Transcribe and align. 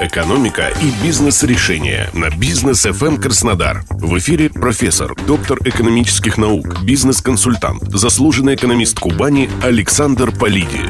Экономика 0.00 0.72
и 0.80 1.04
бизнес-решения 1.04 2.08
на 2.14 2.30
бизнес 2.30 2.86
FM 2.86 3.20
Краснодар. 3.20 3.84
В 3.90 4.16
эфире 4.16 4.48
профессор, 4.48 5.14
доктор 5.26 5.58
экономических 5.62 6.38
наук, 6.38 6.82
бизнес-консультант, 6.82 7.82
заслуженный 7.82 8.54
экономист 8.54 8.98
Кубани 8.98 9.50
Александр 9.62 10.32
Полиди. 10.32 10.88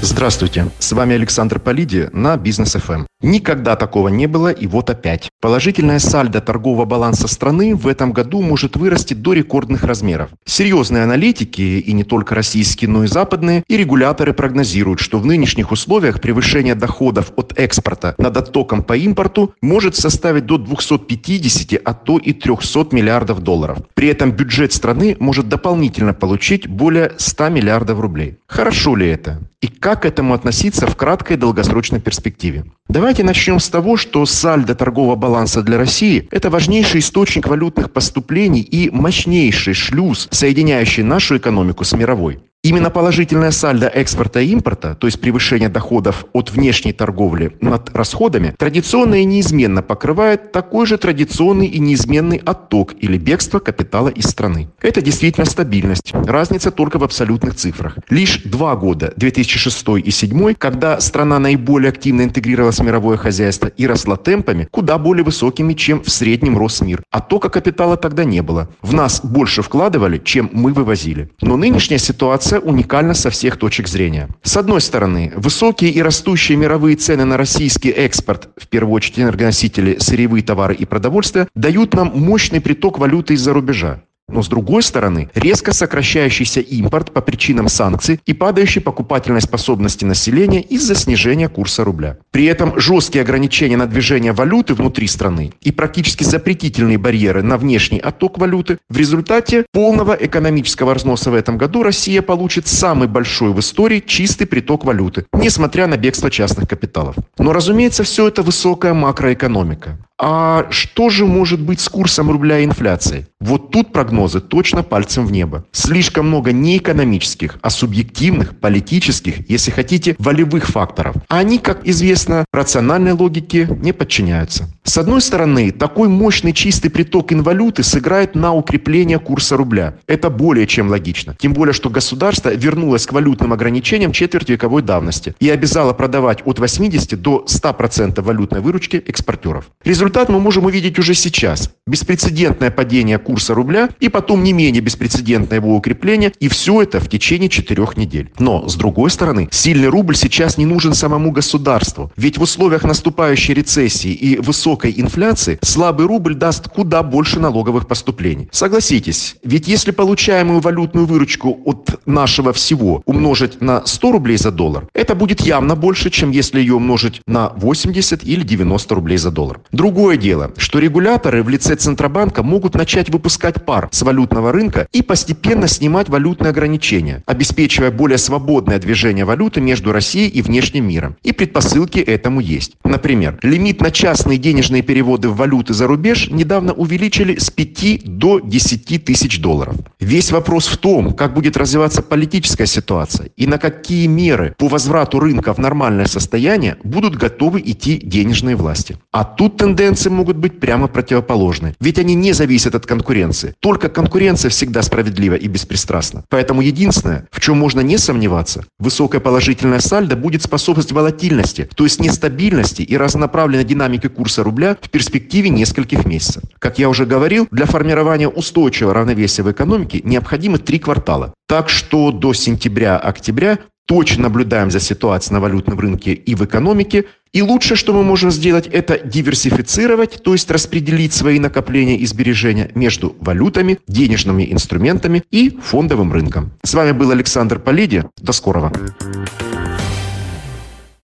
Здравствуйте, 0.00 0.68
с 0.78 0.92
вами 0.92 1.16
Александр 1.16 1.58
Полиди 1.58 2.08
на 2.12 2.36
Бизнес 2.36 2.74
ФМ. 2.74 3.04
Никогда 3.22 3.76
такого 3.76 4.08
не 4.08 4.26
было, 4.26 4.48
и 4.48 4.66
вот 4.66 4.90
опять. 4.90 5.30
Положительная 5.40 6.00
сальдо 6.00 6.40
торгового 6.40 6.84
баланса 6.84 7.28
страны 7.28 7.74
в 7.74 7.86
этом 7.86 8.12
году 8.12 8.42
может 8.42 8.76
вырасти 8.76 9.14
до 9.14 9.32
рекордных 9.32 9.84
размеров. 9.84 10.30
Серьезные 10.44 11.04
аналитики, 11.04 11.62
и 11.62 11.92
не 11.92 12.04
только 12.04 12.34
российские, 12.34 12.90
но 12.90 13.04
и 13.04 13.06
западные, 13.06 13.62
и 13.68 13.76
регуляторы 13.76 14.32
прогнозируют, 14.32 15.00
что 15.00 15.18
в 15.18 15.26
нынешних 15.26 15.70
условиях 15.70 16.20
превышение 16.20 16.74
доходов 16.74 17.32
от 17.36 17.58
экспорта 17.58 18.14
над 18.18 18.36
оттоком 18.36 18.82
по 18.82 18.96
импорту 18.96 19.54
может 19.62 19.94
составить 19.94 20.46
до 20.46 20.58
250, 20.58 21.80
а 21.84 21.94
то 21.94 22.18
и 22.18 22.32
300 22.32 22.88
миллиардов 22.90 23.40
долларов. 23.40 23.78
При 23.94 24.08
этом 24.08 24.32
бюджет 24.32 24.72
страны 24.72 25.16
может 25.20 25.48
дополнительно 25.48 26.12
получить 26.12 26.66
более 26.66 27.12
100 27.16 27.48
миллиардов 27.50 28.00
рублей. 28.00 28.38
Хорошо 28.48 28.96
ли 28.96 29.08
это? 29.08 29.40
И 29.60 29.68
как 29.68 30.02
к 30.02 30.06
этому 30.06 30.34
относиться 30.34 30.88
в 30.88 30.96
краткой 30.96 31.36
долгосрочной 31.36 32.00
перспективе? 32.00 32.64
Давайте 32.88 33.11
начнем 33.20 33.60
с 33.60 33.68
того, 33.68 33.98
что 33.98 34.24
сальдо 34.24 34.74
торгового 34.74 35.16
баланса 35.16 35.62
для 35.62 35.76
России– 35.76 36.26
это 36.30 36.48
важнейший 36.48 37.00
источник 37.00 37.46
валютных 37.46 37.92
поступлений 37.92 38.62
и 38.62 38.88
мощнейший 38.88 39.74
шлюз, 39.74 40.28
соединяющий 40.30 41.02
нашу 41.02 41.36
экономику 41.36 41.84
с 41.84 41.92
мировой. 41.92 42.40
Именно 42.64 42.90
положительная 42.90 43.50
сальдо 43.50 43.88
экспорта 43.88 44.38
и 44.38 44.46
импорта, 44.50 44.94
то 44.94 45.08
есть 45.08 45.20
превышение 45.20 45.68
доходов 45.68 46.26
от 46.32 46.52
внешней 46.52 46.92
торговли 46.92 47.56
над 47.60 47.90
расходами, 47.92 48.54
традиционно 48.56 49.16
и 49.16 49.24
неизменно 49.24 49.82
покрывает 49.82 50.52
такой 50.52 50.86
же 50.86 50.96
традиционный 50.96 51.66
и 51.66 51.80
неизменный 51.80 52.36
отток 52.36 52.94
или 53.00 53.18
бегство 53.18 53.58
капитала 53.58 54.10
из 54.10 54.26
страны. 54.26 54.70
Это 54.80 55.02
действительно 55.02 55.44
стабильность. 55.44 56.12
Разница 56.14 56.70
только 56.70 57.00
в 57.00 57.02
абсолютных 57.02 57.56
цифрах. 57.56 57.98
Лишь 58.08 58.42
два 58.44 58.76
года, 58.76 59.12
2006 59.16 59.80
и 59.80 60.12
2007, 60.12 60.54
когда 60.54 61.00
страна 61.00 61.40
наиболее 61.40 61.88
активно 61.88 62.22
интегрировалась 62.22 62.78
в 62.78 62.84
мировое 62.84 63.16
хозяйство 63.16 63.66
и 63.66 63.88
росла 63.88 64.14
темпами, 64.14 64.68
куда 64.70 64.98
более 64.98 65.24
высокими, 65.24 65.74
чем 65.74 66.00
в 66.04 66.10
среднем 66.10 66.56
рос 66.56 66.80
мир. 66.80 67.02
Оттока 67.10 67.48
капитала 67.48 67.96
тогда 67.96 68.22
не 68.22 68.40
было. 68.40 68.68
В 68.82 68.94
нас 68.94 69.20
больше 69.24 69.62
вкладывали, 69.62 70.22
чем 70.24 70.48
мы 70.52 70.72
вывозили. 70.72 71.28
Но 71.40 71.56
нынешняя 71.56 71.98
ситуация 71.98 72.51
ситуация 72.52 72.60
уникальна 72.60 73.14
со 73.14 73.30
всех 73.30 73.56
точек 73.56 73.88
зрения. 73.88 74.28
С 74.42 74.56
одной 74.56 74.80
стороны, 74.80 75.32
высокие 75.36 75.90
и 75.90 76.02
растущие 76.02 76.58
мировые 76.58 76.96
цены 76.96 77.24
на 77.24 77.36
российский 77.36 77.90
экспорт, 77.90 78.50
в 78.56 78.68
первую 78.68 78.94
очередь 78.94 79.20
энергоносители, 79.20 79.96
сырьевые 79.98 80.42
товары 80.42 80.74
и 80.74 80.84
продовольствие, 80.84 81.48
дают 81.54 81.94
нам 81.94 82.12
мощный 82.14 82.60
приток 82.60 82.98
валюты 82.98 83.34
из-за 83.34 83.52
рубежа. 83.54 84.02
Но 84.28 84.42
с 84.42 84.48
другой 84.48 84.82
стороны, 84.82 85.30
резко 85.34 85.72
сокращающийся 85.72 86.60
импорт 86.60 87.12
по 87.12 87.20
причинам 87.20 87.68
санкций 87.68 88.20
и 88.24 88.32
падающей 88.32 88.80
покупательной 88.80 89.40
способности 89.40 90.04
населения 90.04 90.62
из-за 90.62 90.94
снижения 90.94 91.48
курса 91.48 91.84
рубля. 91.84 92.18
При 92.30 92.46
этом 92.46 92.78
жесткие 92.78 93.22
ограничения 93.22 93.76
на 93.76 93.86
движение 93.86 94.32
валюты 94.32 94.74
внутри 94.74 95.06
страны 95.06 95.52
и 95.60 95.72
практически 95.72 96.24
запретительные 96.24 96.98
барьеры 96.98 97.42
на 97.42 97.56
внешний 97.56 97.98
отток 97.98 98.38
валюты, 98.38 98.78
в 98.88 98.96
результате 98.96 99.66
полного 99.72 100.12
экономического 100.12 100.94
разноса 100.94 101.30
в 101.30 101.34
этом 101.34 101.58
году 101.58 101.82
Россия 101.82 102.22
получит 102.22 102.66
самый 102.66 103.08
большой 103.08 103.52
в 103.52 103.60
истории 103.60 104.02
чистый 104.04 104.46
приток 104.46 104.84
валюты, 104.84 105.26
несмотря 105.32 105.86
на 105.86 105.96
бегство 105.96 106.30
частных 106.30 106.68
капиталов. 106.68 107.16
Но, 107.38 107.52
разумеется, 107.52 108.02
все 108.02 108.28
это 108.28 108.42
высокая 108.42 108.94
макроэкономика. 108.94 109.98
А 110.24 110.68
что 110.70 111.10
же 111.10 111.26
может 111.26 111.60
быть 111.60 111.80
с 111.80 111.88
курсом 111.88 112.30
рубля 112.30 112.60
и 112.60 112.64
инфляцией? 112.64 113.26
Вот 113.40 113.72
тут 113.72 113.92
прогнозы 113.92 114.40
точно 114.40 114.84
пальцем 114.84 115.26
в 115.26 115.32
небо. 115.32 115.64
Слишком 115.72 116.28
много 116.28 116.52
не 116.52 116.76
экономических, 116.76 117.58
а 117.60 117.70
субъективных, 117.70 118.56
политических, 118.56 119.50
если 119.50 119.72
хотите, 119.72 120.14
волевых 120.20 120.68
факторов. 120.68 121.16
А 121.28 121.38
они, 121.38 121.58
как 121.58 121.84
известно, 121.88 122.44
рациональной 122.52 123.10
логике 123.10 123.66
не 123.82 123.92
подчиняются. 123.92 124.72
С 124.84 124.96
одной 124.96 125.20
стороны, 125.20 125.72
такой 125.72 126.06
мощный 126.06 126.52
чистый 126.52 126.90
приток 126.90 127.32
инвалюты 127.32 127.82
сыграет 127.82 128.36
на 128.36 128.52
укрепление 128.52 129.18
курса 129.18 129.56
рубля. 129.56 129.94
Это 130.06 130.30
более 130.30 130.68
чем 130.68 130.88
логично. 130.88 131.36
Тем 131.40 131.52
более, 131.52 131.72
что 131.72 131.90
государство 131.90 132.54
вернулось 132.54 133.06
к 133.06 133.12
валютным 133.12 133.52
ограничениям 133.52 134.12
четверть 134.12 134.50
вековой 134.50 134.82
давности 134.82 135.34
и 135.40 135.50
обязало 135.50 135.94
продавать 135.94 136.42
от 136.44 136.60
80 136.60 137.20
до 137.20 137.44
100% 137.48 138.20
валютной 138.22 138.60
выручки 138.60 139.02
экспортеров. 139.04 139.64
Результат 139.84 140.11
Результат 140.12 140.28
мы 140.28 140.40
можем 140.40 140.66
увидеть 140.66 140.98
уже 140.98 141.14
сейчас. 141.14 141.70
Беспрецедентное 141.86 142.70
падение 142.70 143.18
курса 143.18 143.54
рубля 143.54 143.88
и 143.98 144.10
потом 144.10 144.44
не 144.44 144.52
менее 144.52 144.82
беспрецедентное 144.82 145.58
его 145.58 145.74
укрепление. 145.74 146.34
И 146.38 146.48
все 146.48 146.82
это 146.82 147.00
в 147.00 147.08
течение 147.08 147.48
четырех 147.48 147.96
недель. 147.96 148.30
Но, 148.38 148.68
с 148.68 148.74
другой 148.74 149.08
стороны, 149.08 149.48
сильный 149.50 149.88
рубль 149.88 150.14
сейчас 150.14 150.58
не 150.58 150.66
нужен 150.66 150.92
самому 150.92 151.32
государству. 151.32 152.12
Ведь 152.18 152.36
в 152.36 152.42
условиях 152.42 152.84
наступающей 152.84 153.54
рецессии 153.54 154.12
и 154.12 154.36
высокой 154.36 154.92
инфляции 154.94 155.58
слабый 155.62 156.04
рубль 156.04 156.34
даст 156.34 156.68
куда 156.68 157.02
больше 157.02 157.40
налоговых 157.40 157.88
поступлений. 157.88 158.50
Согласитесь, 158.52 159.36
ведь 159.42 159.66
если 159.66 159.92
получаемую 159.92 160.60
валютную 160.60 161.06
выручку 161.06 161.58
от 161.64 162.06
нашего 162.06 162.52
всего 162.52 163.02
умножить 163.06 163.62
на 163.62 163.86
100 163.86 164.12
рублей 164.12 164.36
за 164.36 164.50
доллар, 164.50 164.86
это 164.92 165.14
будет 165.14 165.40
явно 165.40 165.74
больше, 165.74 166.10
чем 166.10 166.32
если 166.32 166.60
ее 166.60 166.74
умножить 166.74 167.22
на 167.26 167.48
80 167.56 168.24
или 168.24 168.42
90 168.42 168.94
рублей 168.94 169.16
за 169.16 169.30
доллар. 169.30 169.62
Другой 169.72 170.01
Другое 170.02 170.16
дело, 170.16 170.50
что 170.56 170.80
регуляторы 170.80 171.44
в 171.44 171.48
лице 171.48 171.76
Центробанка 171.76 172.42
могут 172.42 172.74
начать 172.74 173.08
выпускать 173.08 173.64
пар 173.64 173.88
с 173.92 174.02
валютного 174.02 174.50
рынка 174.50 174.88
и 174.90 175.00
постепенно 175.00 175.68
снимать 175.68 176.08
валютные 176.08 176.50
ограничения, 176.50 177.22
обеспечивая 177.24 177.92
более 177.92 178.18
свободное 178.18 178.80
движение 178.80 179.24
валюты 179.24 179.60
между 179.60 179.92
Россией 179.92 180.26
и 180.26 180.42
внешним 180.42 180.88
миром. 180.88 181.16
И 181.22 181.30
предпосылки 181.30 182.00
этому 182.00 182.40
есть. 182.40 182.72
Например, 182.82 183.38
лимит 183.42 183.80
на 183.80 183.92
частные 183.92 184.38
денежные 184.38 184.82
переводы 184.82 185.28
в 185.28 185.36
валюты 185.36 185.72
за 185.72 185.86
рубеж 185.86 186.28
недавно 186.30 186.72
увеличили 186.72 187.38
с 187.38 187.50
5 187.50 188.00
до 188.04 188.40
10 188.40 189.04
тысяч 189.04 189.40
долларов. 189.40 189.76
Весь 190.00 190.32
вопрос 190.32 190.66
в 190.66 190.78
том, 190.78 191.12
как 191.12 191.32
будет 191.32 191.56
развиваться 191.56 192.02
политическая 192.02 192.66
ситуация 192.66 193.30
и 193.36 193.46
на 193.46 193.58
какие 193.58 194.08
меры 194.08 194.56
по 194.58 194.66
возврату 194.66 195.20
рынка 195.20 195.54
в 195.54 195.58
нормальное 195.58 196.06
состояние 196.06 196.76
будут 196.82 197.14
готовы 197.14 197.62
идти 197.64 198.00
денежные 198.02 198.56
власти. 198.56 198.96
А 199.12 199.22
тут 199.24 199.58
тенденция 199.58 199.81
тенденции 199.82 200.10
могут 200.10 200.36
быть 200.36 200.60
прямо 200.60 200.86
противоположны. 200.86 201.74
Ведь 201.80 201.98
они 201.98 202.14
не 202.14 202.32
зависят 202.32 202.76
от 202.76 202.86
конкуренции. 202.86 203.54
Только 203.58 203.88
конкуренция 203.88 204.48
всегда 204.48 204.80
справедлива 204.82 205.34
и 205.34 205.48
беспристрастна. 205.48 206.22
Поэтому 206.28 206.62
единственное, 206.62 207.26
в 207.32 207.40
чем 207.40 207.58
можно 207.58 207.80
не 207.80 207.98
сомневаться, 207.98 208.64
высокая 208.78 209.20
положительная 209.20 209.80
сальдо 209.80 210.14
будет 210.14 210.42
способствовать 210.42 210.92
волатильности, 210.92 211.68
то 211.74 211.82
есть 211.82 212.00
нестабильности 212.00 212.82
и 212.82 212.96
разнонаправленной 212.96 213.64
динамике 213.64 214.08
курса 214.08 214.44
рубля 214.44 214.76
в 214.80 214.88
перспективе 214.88 215.50
нескольких 215.50 216.06
месяцев. 216.06 216.44
Как 216.60 216.78
я 216.78 216.88
уже 216.88 217.04
говорил, 217.04 217.48
для 217.50 217.66
формирования 217.66 218.28
устойчивого 218.28 218.94
равновесия 218.94 219.42
в 219.42 219.50
экономике 219.50 220.00
необходимы 220.04 220.58
три 220.58 220.78
квартала. 220.78 221.34
Так 221.48 221.68
что 221.68 222.12
до 222.12 222.32
сентября-октября 222.34 223.58
точно 223.86 224.24
наблюдаем 224.24 224.70
за 224.70 224.80
ситуацией 224.80 225.34
на 225.34 225.40
валютном 225.40 225.78
рынке 225.78 226.12
и 226.12 226.34
в 226.34 226.44
экономике. 226.44 227.04
И 227.32 227.42
лучшее, 227.42 227.76
что 227.76 227.92
мы 227.94 228.02
можем 228.02 228.30
сделать, 228.30 228.66
это 228.66 228.98
диверсифицировать, 228.98 230.22
то 230.22 230.32
есть 230.32 230.50
распределить 230.50 231.14
свои 231.14 231.38
накопления 231.38 231.96
и 231.96 232.06
сбережения 232.06 232.70
между 232.74 233.16
валютами, 233.20 233.78
денежными 233.88 234.52
инструментами 234.52 235.22
и 235.30 235.50
фондовым 235.50 236.12
рынком. 236.12 236.52
С 236.62 236.74
вами 236.74 236.92
был 236.92 237.10
Александр 237.10 237.58
Полиди. 237.58 238.04
До 238.20 238.32
скорого. 238.32 238.72